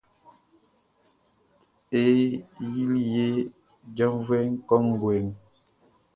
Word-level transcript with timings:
Ye 1.91 2.01
yili 2.69 3.01
ye 3.15 3.27
jaʼnvuɛʼm 3.95 4.53
kɔnguɛ. 4.67 5.15